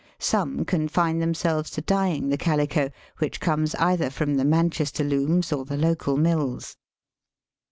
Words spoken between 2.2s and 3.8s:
the calico, which comes